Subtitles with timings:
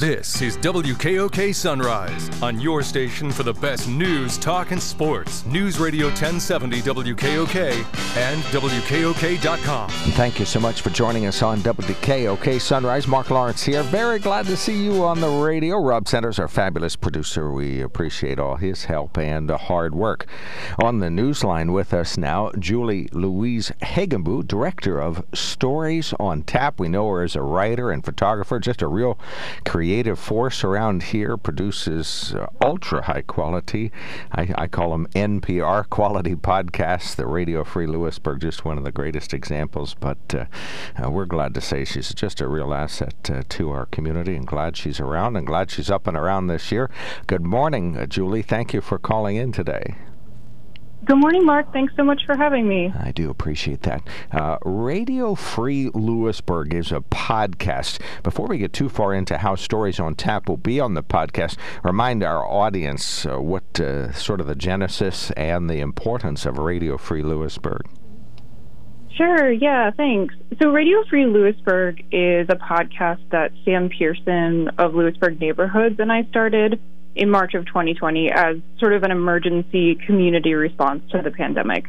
[0.00, 5.46] This is WKOK Sunrise on your station for the best news, talk, and sports.
[5.46, 9.88] News Radio 1070 WKOK and WKOK.com.
[10.16, 13.06] Thank you so much for joining us on WKOK Sunrise.
[13.06, 13.84] Mark Lawrence here.
[13.84, 15.78] Very glad to see you on the radio.
[15.78, 17.52] Rob Centers, our fabulous producer.
[17.52, 20.26] We appreciate all his help and hard work.
[20.82, 26.80] On the newsline with us now, Julie Louisa Hagenbuch, Director of Stories on Tap.
[26.80, 29.20] We know her as a writer and photographer, just a real
[29.64, 33.92] creative creative force around here produces uh, ultra high quality.
[34.32, 37.14] I, I, call them NPR quality podcasts.
[37.14, 39.92] The Radio Free Lewisburg, just one of the greatest examples.
[39.92, 40.44] But uh,
[40.96, 44.46] uh, we're glad to say she's just a real asset uh, to our community and
[44.46, 46.88] glad she's around and glad she's up and around this year.
[47.26, 48.40] Good morning, uh, Julie.
[48.40, 49.96] Thank you for calling in today.
[51.04, 51.70] Good morning, Mark.
[51.70, 52.90] Thanks so much for having me.
[52.98, 54.08] I do appreciate that.
[54.32, 58.00] Uh, Radio Free Lewisburg is a podcast.
[58.22, 61.58] Before we get too far into how Stories on Tap will be on the podcast,
[61.82, 66.96] remind our audience uh, what uh, sort of the genesis and the importance of Radio
[66.96, 67.82] Free Lewisburg.
[69.14, 70.34] Sure, yeah, thanks.
[70.60, 76.24] So, Radio Free Lewisburg is a podcast that Sam Pearson of Lewisburg Neighborhoods and I
[76.30, 76.80] started
[77.14, 81.86] in March of 2020 as sort of an emergency community response to the pandemic.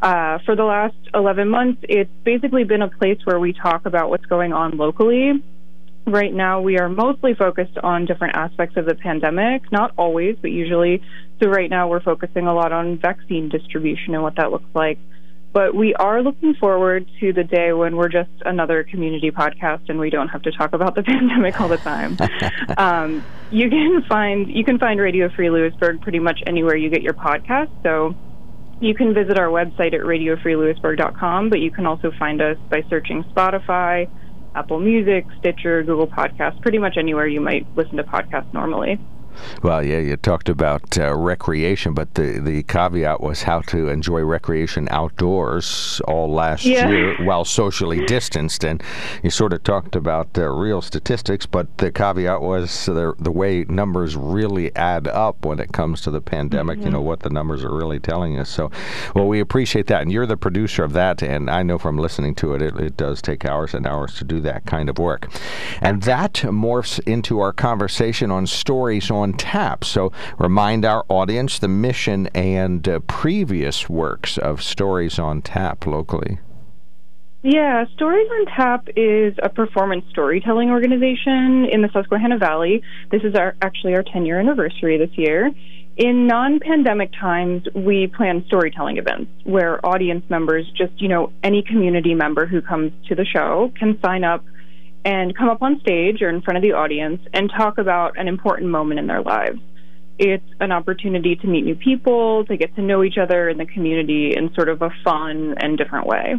[0.00, 4.10] Uh, for the last 11 months, it's basically been a place where we talk about
[4.10, 5.42] what's going on locally.
[6.06, 10.50] Right now, we are mostly focused on different aspects of the pandemic, not always, but
[10.50, 11.02] usually.
[11.42, 14.98] So, right now, we're focusing a lot on vaccine distribution and what that looks like.
[15.52, 19.98] But we are looking forward to the day when we're just another community podcast and
[19.98, 22.16] we don't have to talk about the pandemic all the time.
[22.78, 27.02] um, you can find you can find Radio Free Lewisburg pretty much anywhere you get
[27.02, 27.70] your podcast.
[27.82, 28.14] So
[28.80, 33.24] you can visit our website at radiofreelewisburg.com, but you can also find us by searching
[33.34, 34.08] Spotify,
[34.54, 39.00] Apple Music, Stitcher, Google Podcasts, pretty much anywhere you might listen to podcasts normally.
[39.62, 44.20] Well, yeah, you talked about uh, recreation, but the, the caveat was how to enjoy
[44.20, 46.88] recreation outdoors all last yeah.
[46.88, 48.64] year while socially distanced.
[48.64, 48.82] And
[49.22, 53.64] you sort of talked about uh, real statistics, but the caveat was the, the way
[53.68, 56.86] numbers really add up when it comes to the pandemic, mm-hmm.
[56.86, 58.48] you know, what the numbers are really telling us.
[58.48, 58.70] So,
[59.14, 60.02] well, we appreciate that.
[60.02, 61.22] And you're the producer of that.
[61.22, 64.24] And I know from listening to it, it, it does take hours and hours to
[64.24, 65.30] do that kind of work.
[65.80, 69.84] And that morphs into our conversation on stories on on tap.
[69.84, 76.38] So remind our audience the mission and uh, previous works of Stories on Tap locally.
[77.42, 82.82] Yeah, Stories on Tap is a performance storytelling organization in the Susquehanna Valley.
[83.10, 85.50] This is our actually our 10 year anniversary this year.
[85.96, 91.62] In non pandemic times, we plan storytelling events where audience members, just, you know, any
[91.62, 94.44] community member who comes to the show can sign up
[95.04, 98.28] and come up on stage or in front of the audience and talk about an
[98.28, 99.60] important moment in their lives.
[100.18, 103.66] It's an opportunity to meet new people, to get to know each other in the
[103.66, 106.34] community in sort of a fun and different way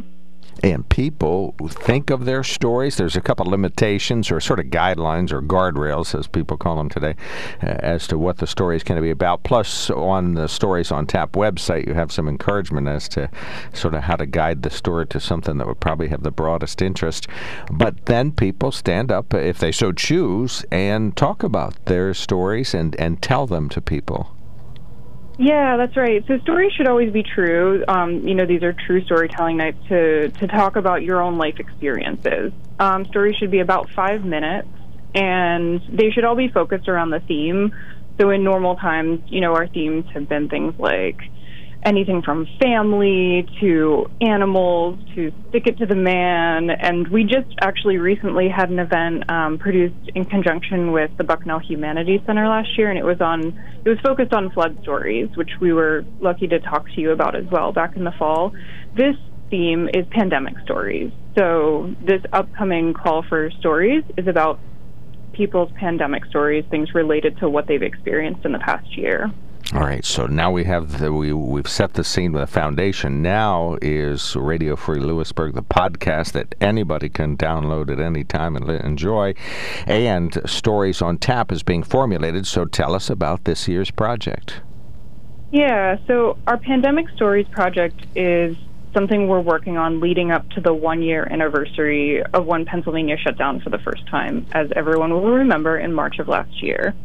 [0.61, 2.97] and people think of their stories.
[2.97, 7.15] There's a couple limitations or sort of guidelines or guardrails, as people call them today,
[7.63, 9.43] uh, as to what the story is going to be about.
[9.43, 13.29] Plus, on the Stories on Tap website, you have some encouragement as to
[13.73, 16.81] sort of how to guide the story to something that would probably have the broadest
[16.81, 17.27] interest.
[17.71, 22.95] But then people stand up, if they so choose, and talk about their stories and,
[22.99, 24.35] and tell them to people.
[25.39, 26.21] Yeah, that's right.
[26.27, 27.85] So stories should always be true.
[27.87, 31.55] Um, you know, these are true storytelling nights to to talk about your own life
[31.59, 32.51] experiences.
[32.77, 34.67] Um, stories should be about five minutes,
[35.15, 37.71] and they should all be focused around the theme.
[38.19, 41.19] So in normal times, you know, our themes have been things like
[41.83, 46.69] anything from family to animals to stick it to the man.
[46.69, 51.59] And we just actually recently had an event um, produced in conjunction with the Bucknell
[51.59, 55.51] Humanities Center last year, and it was on it was focused on flood stories, which
[55.61, 58.51] we were lucky to talk to you about as well back in the fall.
[58.95, 59.15] This
[59.49, 61.11] theme is pandemic stories.
[61.37, 64.59] So this upcoming call for stories is about
[65.33, 69.31] people's pandemic stories, things related to what they've experienced in the past year.
[69.71, 73.21] All right, so now we have the, we we've set the scene with a foundation.
[73.21, 78.67] Now is Radio Free Lewisburg, the podcast that anybody can download at any time and
[78.67, 79.35] enjoy,
[79.85, 82.47] and Stories on Tap is being formulated.
[82.47, 84.61] So tell us about this year's project.
[85.51, 88.57] Yeah, so our Pandemic Stories project is
[88.95, 93.37] something we're working on leading up to the one year anniversary of when Pennsylvania shut
[93.37, 96.95] down for the first time, as everyone will remember in March of last year.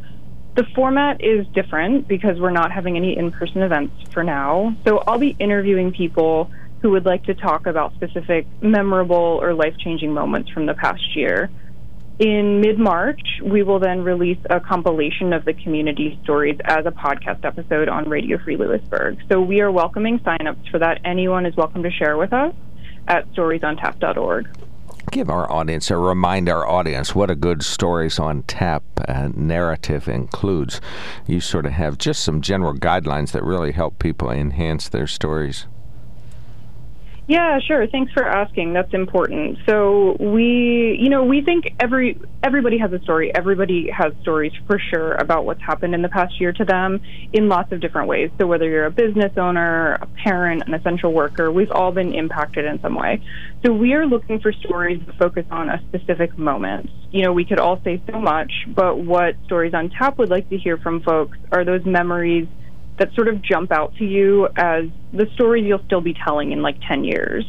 [0.57, 4.77] The format is different because we're not having any in person events for now.
[4.87, 6.49] So I'll be interviewing people
[6.81, 11.17] who would like to talk about specific memorable or life changing moments from the past
[11.17, 11.51] year.
[12.21, 16.93] In mid March, we will then release a compilation of the community stories as a
[16.93, 19.19] podcast episode on Radio Free Lewisburg.
[19.29, 21.01] So we are welcoming signups for that.
[21.05, 22.55] Anyone is welcome to share with us
[23.09, 24.47] at storiesontap.org.
[25.15, 30.09] Give our audience or remind our audience what a good Stories on Tap uh, narrative
[30.09, 30.81] includes.
[31.29, 35.69] You sort of have just some general guidelines that really help people enhance their stories.
[37.29, 37.87] Yeah, sure.
[37.87, 38.73] Thanks for asking.
[38.73, 39.59] That's important.
[39.67, 43.33] So we, you know, we think every everybody has a story.
[43.35, 47.01] Everybody has stories for sure about what's happened in the past year to them
[47.33, 48.31] in lots of different ways.
[48.41, 52.65] So whether you're a business owner, a parent, an essential worker, we've all been impacted
[52.65, 53.23] in some way.
[53.65, 56.91] So we are looking for stories that focus on a specific moment.
[57.11, 60.49] You know, we could all say so much, but what Stories on Tap would like
[60.51, 62.49] to hear from folks are those memories
[62.99, 66.63] that sort of jump out to you as the stories you'll still be telling in
[66.63, 67.45] like 10 years.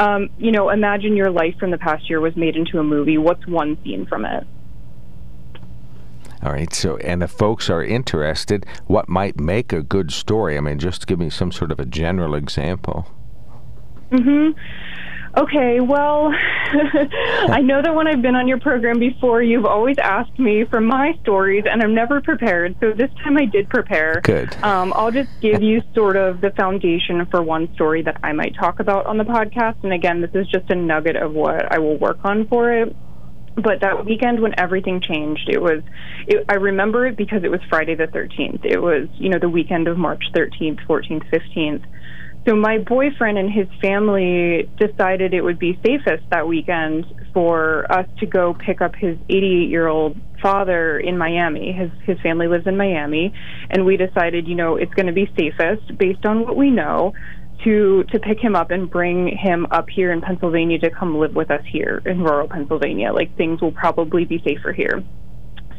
[0.00, 3.18] Um, you know, imagine your life from the past year was made into a movie.
[3.18, 4.46] What's one scene from it?
[6.42, 6.72] All right.
[6.72, 10.56] So, and if folks are interested, what might make a good story?
[10.56, 13.08] I mean, just give me some sort of a general example.
[14.10, 14.58] Mm-hmm.
[15.36, 16.32] Okay, well,
[17.48, 20.80] I know that when I've been on your program before, you've always asked me for
[20.80, 22.74] my stories, and I'm never prepared.
[22.80, 24.20] So this time I did prepare.
[24.22, 24.56] Good.
[24.64, 28.56] Um, I'll just give you sort of the foundation for one story that I might
[28.58, 29.76] talk about on the podcast.
[29.84, 32.96] And again, this is just a nugget of what I will work on for it
[33.56, 35.82] but that weekend when everything changed it was
[36.26, 39.48] it, i remember it because it was friday the 13th it was you know the
[39.48, 41.82] weekend of march 13th 14th 15th
[42.46, 47.04] so my boyfriend and his family decided it would be safest that weekend
[47.34, 51.72] for us to go pick up his 88 year old father in Miami.
[51.72, 53.34] His his family lives in Miami,
[53.68, 57.12] and we decided, you know, it's going to be safest based on what we know
[57.64, 61.34] to to pick him up and bring him up here in Pennsylvania to come live
[61.34, 63.12] with us here in rural Pennsylvania.
[63.12, 65.04] Like things will probably be safer here.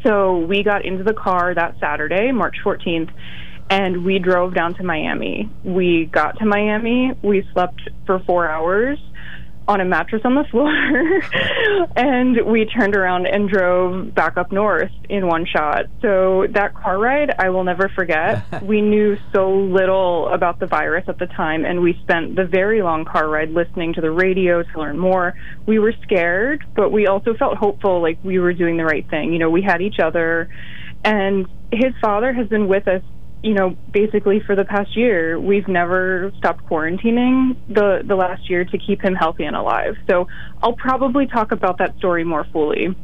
[0.06, 3.12] So we got into the car that Saturday, March 14th,
[3.72, 5.50] and we drove down to Miami.
[5.64, 7.14] We got to Miami.
[7.24, 9.00] We slept for four hours
[9.66, 10.74] on a mattress on the floor,
[11.96, 15.86] and we turned around and drove back up north in one shot.
[16.02, 18.44] So that car ride, I will never forget.
[18.62, 22.82] we knew so little about the virus at the time, and we spent the very
[22.82, 25.34] long car ride listening to the radio to learn more.
[25.66, 29.32] We were scared, but we also felt hopeful, like we were doing the right thing.
[29.32, 30.50] You know, we had each other,
[31.06, 33.04] and his father has been with us
[33.44, 38.66] you know, basically for the past year, we've never stopped quarantining the the last year
[38.66, 39.96] to keep him healthy and alive.
[40.10, 40.28] So
[40.62, 42.96] I'll probably talk about that story more fully.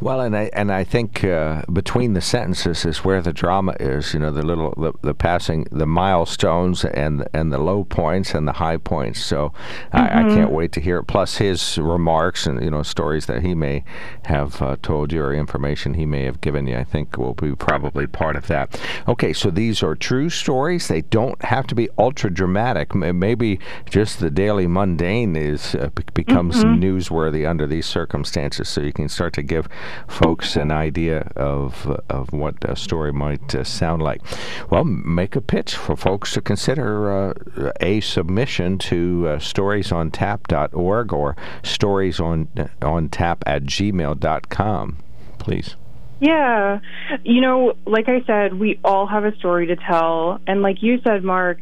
[0.00, 4.14] Well, and I and I think uh, between the sentences is where the drama is.
[4.14, 8.46] You know, the little the, the passing the milestones and and the low points and
[8.46, 9.24] the high points.
[9.24, 9.96] So mm-hmm.
[9.96, 10.54] I, I, can't mm-hmm.
[10.54, 11.04] wait to hear it.
[11.04, 13.84] Plus his remarks and you know stories that he may
[14.24, 16.76] have uh, told you or information he may have given you.
[16.76, 18.80] I think will be probably part of that.
[19.08, 20.88] Okay, so these are true stories.
[20.88, 22.94] They don't have to be ultra dramatic.
[22.94, 26.82] Maybe just the daily mundane is uh, becomes mm-hmm.
[26.82, 28.68] newsworthy under these circumstances.
[28.68, 29.68] So you can start to give
[30.08, 34.20] folks an idea of of what a story might uh, sound like.
[34.70, 41.36] Well, make a pitch for folks to consider uh, a submission to uh, storiesontap.org or
[41.62, 44.96] storiesontap at gmail.com,
[45.38, 45.76] please.
[46.22, 46.78] Yeah.
[47.24, 50.38] You know, like I said, we all have a story to tell.
[50.46, 51.58] And like you said, Mark,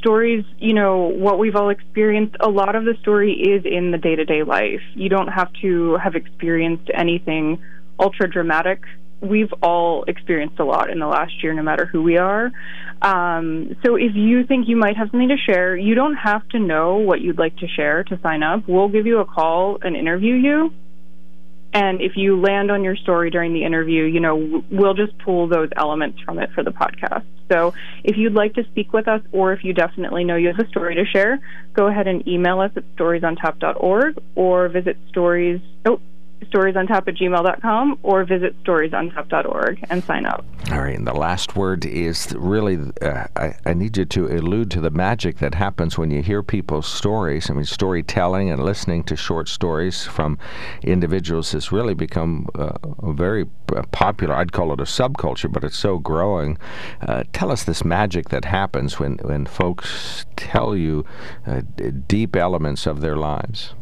[0.00, 3.98] stories, you know, what we've all experienced, a lot of the story is in the
[3.98, 4.82] day to day life.
[4.94, 7.62] You don't have to have experienced anything
[8.00, 8.82] ultra dramatic.
[9.20, 12.50] We've all experienced a lot in the last year, no matter who we are.
[13.02, 16.58] Um, so if you think you might have something to share, you don't have to
[16.58, 18.66] know what you'd like to share to sign up.
[18.66, 20.72] We'll give you a call and interview you
[21.72, 25.48] and if you land on your story during the interview, you know, we'll just pull
[25.48, 27.24] those elements from it for the podcast.
[27.50, 27.74] So
[28.04, 30.68] if you'd like to speak with us or if you definitely know you have a
[30.68, 31.40] story to share,
[31.74, 35.60] go ahead and email us at storiesontap.org or visit stories.
[35.84, 36.00] Oh,
[36.46, 40.44] storiesontap at gmail.com or visit storiesontap.org and sign up.
[40.70, 44.70] All right, and the last word is really uh, I, I, need you to allude
[44.72, 47.50] to the magic that happens when you hear people's stories.
[47.50, 50.38] I mean, storytelling and listening to short stories from
[50.82, 52.78] individuals has really become uh,
[53.12, 54.34] very uh, popular.
[54.34, 56.58] I'd call it a subculture, but it's so growing.
[57.00, 61.04] Uh, tell us this magic that happens when, when folks tell you
[61.46, 61.62] uh,
[62.06, 63.74] deep elements of their lives.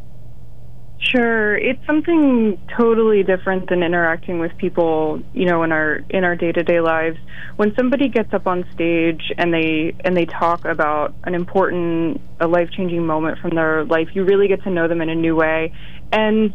[1.00, 6.35] Sure, it's something totally different than interacting with people, you know, in our in our
[6.35, 7.17] day-to-day lives.
[7.57, 12.49] When somebody gets up on stage and they and they talk about an important a
[12.49, 15.73] life-changing moment from their life, you really get to know them in a new way.
[16.12, 16.52] And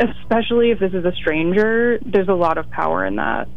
[0.00, 3.48] especially if this is a stranger, there's a lot of power in that.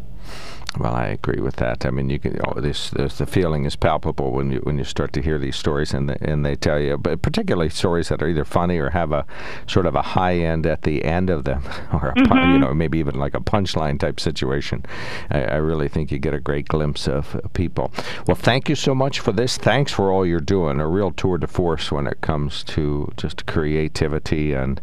[0.78, 1.86] Well, I agree with that.
[1.86, 2.40] I mean, you can.
[2.48, 5.56] Oh, this, this the feeling is palpable when you when you start to hear these
[5.56, 8.92] stories, and the, and they tell you, but particularly stories that are either funny or
[8.92, 9.26] have a
[9.66, 12.54] sort of a high end at the end of them, or a, mm-hmm.
[12.54, 14.86] you know maybe even like a punchline type situation.
[15.32, 17.92] I, I, really think you get a great glimpse of people.
[18.28, 19.58] Well, thank you so much for this.
[19.58, 20.80] Thanks for all you're doing.
[20.80, 24.80] A real tour de force when it comes to just creativity and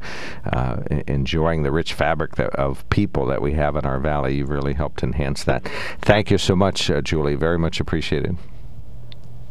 [0.53, 4.35] uh, enjoying the rich fabric that, of people that we have in our valley.
[4.35, 5.67] You've really helped enhance that.
[6.01, 7.35] Thank you so much, uh, Julie.
[7.35, 8.37] Very much appreciated.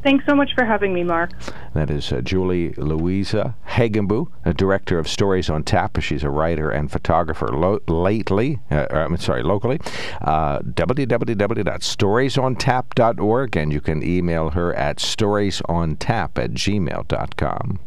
[0.05, 1.31] Thanks so much for having me, Mark.
[1.73, 5.99] That is uh, Julie Louisa Hagenbuch, a director of Stories on Tap.
[5.99, 9.79] She's a writer and photographer lo- lately, uh, I'm sorry, locally.
[10.21, 17.79] Uh, www.storiesontap.org, and you can email her at storiesontap at gmail.com.